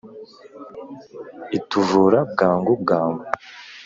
[1.57, 3.23] ituvura bwangu bwa ngu